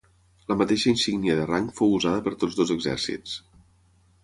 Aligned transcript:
La 0.51 0.55
mateixa 0.61 0.89
insígnia 0.91 1.35
de 1.41 1.43
rang 1.51 1.67
fou 1.81 1.95
usada 1.99 2.25
per 2.29 2.35
tots 2.45 2.59
dos 2.63 2.75
exèrcits. 2.79 3.39